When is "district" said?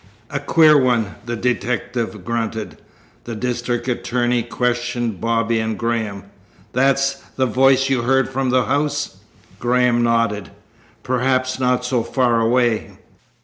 3.35-3.87